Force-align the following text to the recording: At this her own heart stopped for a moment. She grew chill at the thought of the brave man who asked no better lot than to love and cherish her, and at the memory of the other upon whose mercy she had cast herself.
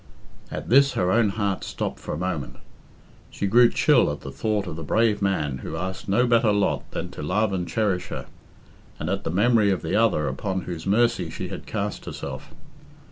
At 0.49 0.69
this 0.69 0.93
her 0.93 1.11
own 1.11 1.29
heart 1.29 1.63
stopped 1.63 1.99
for 1.99 2.11
a 2.11 2.17
moment. 2.17 2.55
She 3.29 3.45
grew 3.45 3.69
chill 3.69 4.11
at 4.11 4.21
the 4.21 4.31
thought 4.31 4.65
of 4.65 4.75
the 4.75 4.81
brave 4.81 5.21
man 5.21 5.59
who 5.59 5.75
asked 5.77 6.09
no 6.09 6.25
better 6.25 6.51
lot 6.51 6.89
than 6.89 7.11
to 7.11 7.21
love 7.21 7.53
and 7.53 7.67
cherish 7.67 8.07
her, 8.07 8.25
and 8.99 9.11
at 9.11 9.25
the 9.25 9.29
memory 9.29 9.69
of 9.69 9.83
the 9.83 9.95
other 9.95 10.27
upon 10.27 10.61
whose 10.61 10.87
mercy 10.87 11.29
she 11.29 11.49
had 11.49 11.67
cast 11.67 12.05
herself. 12.05 12.49